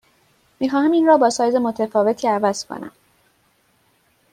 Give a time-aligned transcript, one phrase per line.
[0.59, 2.91] می خواهم این را با سایز متفاوتی عوض کنم.